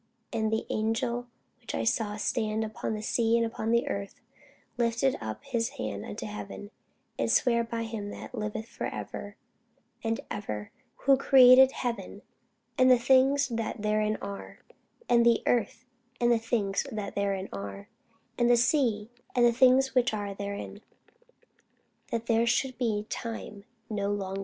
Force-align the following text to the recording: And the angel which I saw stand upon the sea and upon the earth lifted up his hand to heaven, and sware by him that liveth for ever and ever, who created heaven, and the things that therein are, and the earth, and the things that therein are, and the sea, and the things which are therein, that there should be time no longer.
And 0.33 0.51
the 0.51 0.65
angel 0.71 1.27
which 1.59 1.75
I 1.75 1.83
saw 1.83 2.17
stand 2.17 2.63
upon 2.65 2.95
the 2.95 3.03
sea 3.03 3.37
and 3.37 3.45
upon 3.45 3.69
the 3.69 3.87
earth 3.87 4.19
lifted 4.75 5.15
up 5.21 5.43
his 5.43 5.77
hand 5.77 6.17
to 6.17 6.25
heaven, 6.25 6.71
and 7.19 7.31
sware 7.31 7.63
by 7.63 7.83
him 7.83 8.09
that 8.09 8.33
liveth 8.33 8.67
for 8.67 8.87
ever 8.87 9.35
and 10.03 10.19
ever, 10.31 10.71
who 11.05 11.17
created 11.17 11.71
heaven, 11.73 12.23
and 12.79 12.89
the 12.89 12.97
things 12.97 13.47
that 13.49 13.83
therein 13.83 14.17
are, 14.23 14.63
and 15.07 15.23
the 15.23 15.43
earth, 15.45 15.85
and 16.19 16.31
the 16.31 16.39
things 16.39 16.83
that 16.91 17.13
therein 17.13 17.47
are, 17.53 17.87
and 18.39 18.49
the 18.49 18.57
sea, 18.57 19.11
and 19.35 19.45
the 19.45 19.53
things 19.53 19.93
which 19.93 20.15
are 20.15 20.33
therein, 20.33 20.81
that 22.09 22.25
there 22.25 22.47
should 22.47 22.75
be 22.79 23.05
time 23.11 23.65
no 23.87 24.09
longer. 24.11 24.39